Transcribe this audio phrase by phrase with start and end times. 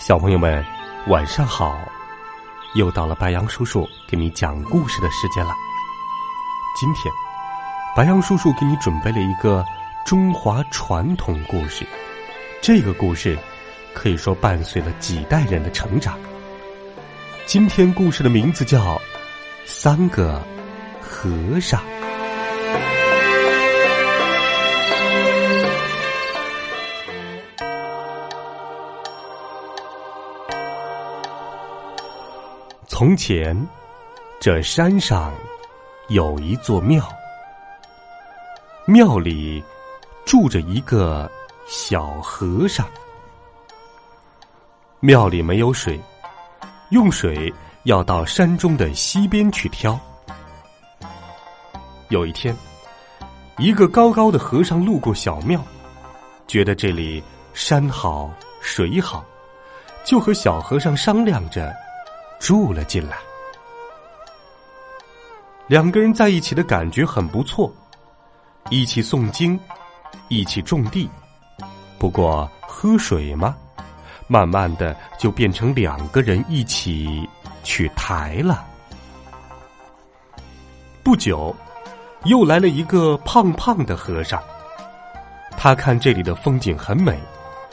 [0.00, 0.64] 小朋友们，
[1.08, 1.78] 晚上好！
[2.74, 5.52] 又到了白羊叔叔给你讲故事的时间了。
[6.74, 7.12] 今天，
[7.94, 9.62] 白羊叔叔给你准备了一个
[10.06, 11.86] 中华传统故事。
[12.62, 13.38] 这个故事
[13.92, 16.18] 可以说伴随了几代人的成长。
[17.44, 18.80] 今天故事的名字叫
[19.66, 20.42] 《三个
[20.98, 21.78] 和尚》。
[32.92, 33.56] 从前，
[34.40, 35.32] 这山上
[36.08, 37.08] 有一座庙，
[38.84, 39.62] 庙里
[40.26, 41.30] 住着一个
[41.68, 42.84] 小和尚。
[44.98, 45.98] 庙里没有水，
[46.90, 49.98] 用水要到山中的溪边去挑。
[52.08, 52.54] 有一天，
[53.58, 55.64] 一个高高的和尚路过小庙，
[56.48, 57.22] 觉得这里
[57.54, 58.28] 山好
[58.60, 59.24] 水好，
[60.04, 61.72] 就和小和尚商量着。
[62.40, 63.18] 住了进来，
[65.68, 67.70] 两个人在一起的感觉很不错，
[68.70, 69.60] 一起诵经，
[70.28, 71.08] 一起种地。
[71.98, 73.54] 不过喝水嘛，
[74.26, 77.28] 慢慢的就变成两个人一起
[77.62, 78.64] 去抬了。
[81.02, 81.54] 不久，
[82.24, 84.42] 又来了一个胖胖的和尚，
[85.58, 87.20] 他看这里的风景很美，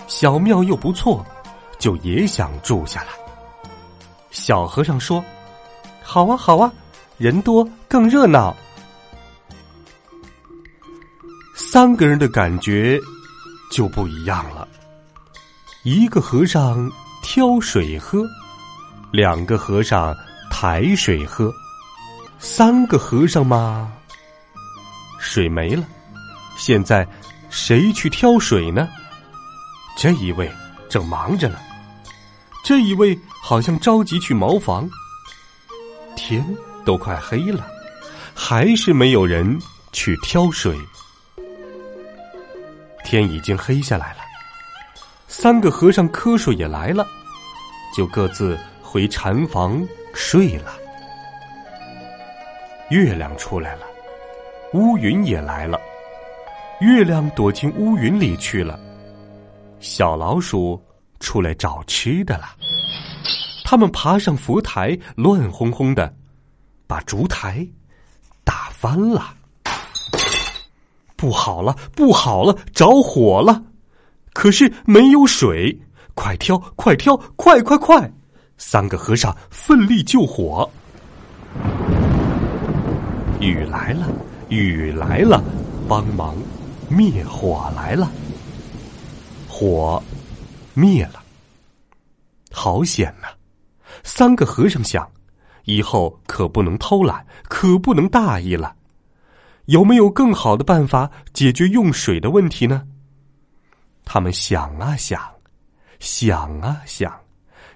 [0.07, 1.25] 小庙又不错，
[1.79, 3.27] 就也想住下来。
[4.31, 5.23] 小和尚说
[6.03, 6.72] ：“好啊，好啊，
[7.18, 8.56] 人多更热闹。”
[11.56, 13.00] 三个人的感觉
[13.72, 14.68] 就不一样了。
[15.84, 16.90] 一个和尚
[17.24, 18.24] 挑水喝，
[19.12, 20.16] 两个和尚
[20.51, 21.51] 抬水喝，
[22.40, 23.91] 三个和尚嘛，
[25.19, 25.84] 水没了。
[26.57, 27.07] 现在
[27.50, 28.88] 谁去挑水呢？
[29.97, 30.51] 这一位
[30.90, 31.57] 正忙着呢。
[32.67, 34.89] 这一位好像着急去茅房，
[36.17, 36.45] 天
[36.85, 37.66] 都快黑了，
[38.35, 39.57] 还是没有人
[39.94, 40.77] 去挑水。
[43.06, 44.19] 天已经黑下来了，
[45.29, 47.07] 三个和尚瞌睡也来了，
[47.95, 49.81] 就各自回禅房
[50.13, 50.73] 睡了。
[52.89, 53.83] 月亮出来了，
[54.73, 55.79] 乌云也来了，
[56.81, 58.77] 月亮躲进乌云里去了，
[59.79, 60.77] 小老鼠。
[61.19, 62.45] 出来找吃的了，
[63.63, 66.13] 他们爬上佛台，乱哄哄的，
[66.85, 67.67] 把烛台
[68.44, 69.33] 打翻了。
[71.16, 73.63] 不好了，不好了，着火了！
[74.33, 75.79] 可是没有水，
[76.13, 78.11] 快挑，快挑，快快快！
[78.59, 80.69] 三个和尚奋力救火。
[83.39, 84.07] 雨来了，
[84.50, 85.44] 雨来了，
[85.88, 86.35] 帮忙
[86.88, 88.11] 灭火来了，
[89.50, 90.01] 火。
[90.77, 91.23] 灭了，
[92.51, 93.27] 好险呐！
[94.03, 95.09] 三个和尚想，
[95.65, 98.75] 以后可不能偷懒，可不能大意了。
[99.65, 102.88] 有没有更好的办法解决用水的问题呢？
[104.05, 105.19] 他们想啊想，
[105.99, 107.11] 想啊想，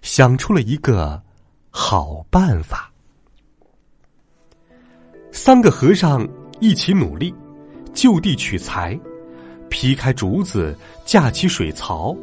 [0.04, 1.22] 想出了一个
[1.72, 2.92] 好办法。
[5.32, 6.28] 三个和尚
[6.60, 7.34] 一起努力，
[7.94, 8.98] 就地取材，
[9.70, 12.16] 劈开竹子，架起水槽。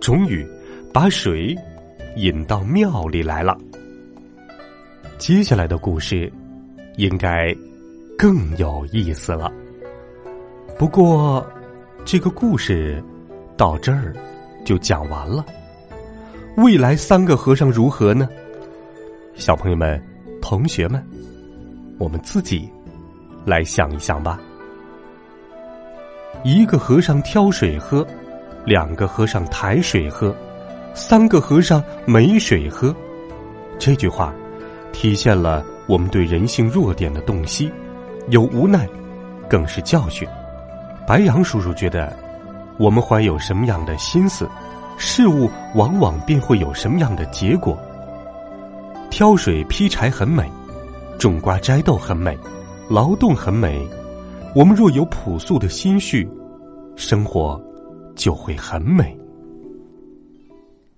[0.00, 0.46] 终于，
[0.92, 1.54] 把水
[2.16, 3.56] 引到庙里来了。
[5.18, 6.32] 接下来的故事
[6.96, 7.54] 应该
[8.16, 9.52] 更有意思了。
[10.78, 11.46] 不过，
[12.04, 13.02] 这个故事
[13.56, 14.14] 到这儿
[14.64, 15.44] 就讲完了。
[16.56, 18.26] 未来三个和尚如何呢？
[19.34, 20.02] 小朋友们、
[20.40, 21.04] 同学们，
[21.98, 22.68] 我们自己
[23.44, 24.40] 来想一想吧。
[26.42, 28.06] 一个和尚挑水喝。
[28.70, 30.32] 两个和尚抬水喝，
[30.94, 32.94] 三个和尚没水喝。
[33.80, 34.32] 这句话
[34.92, 37.68] 体现了我们对人性弱点的洞悉，
[38.28, 38.88] 有无奈，
[39.48, 40.24] 更是教训。
[41.04, 42.16] 白杨叔叔觉得，
[42.78, 44.48] 我们怀有什么样的心思，
[44.96, 47.76] 事物往往便会有什么样的结果。
[49.10, 50.48] 挑水劈柴很美，
[51.18, 52.38] 种瓜摘豆很美，
[52.88, 53.84] 劳动很美。
[54.54, 56.30] 我们若有朴素的心绪，
[56.94, 57.60] 生活。
[58.20, 59.16] 就会很美。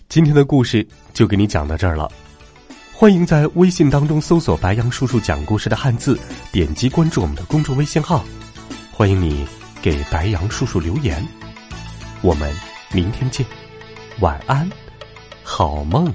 [0.09, 0.85] 今天的故事
[1.15, 2.11] 就给你讲到这儿了。
[2.93, 6.19] 欢迎在微信当中搜索“白杨叔叔讲故事”的汉字，
[6.51, 8.25] 点击关注我们的公众微信号。
[8.91, 9.47] 欢迎你
[9.81, 11.25] 给白杨叔叔留言。
[12.23, 12.53] 我们
[12.93, 13.47] 明天见，
[14.21, 14.69] 晚安，
[15.45, 16.13] 好梦。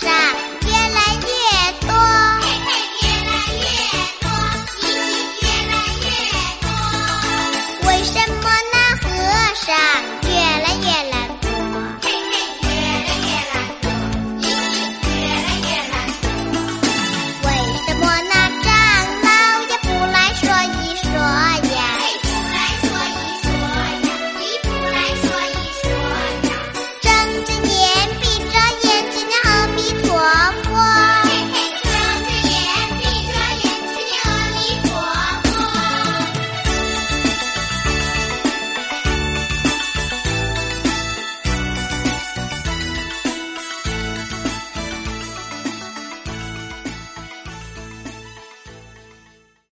[0.00, 0.75] 沙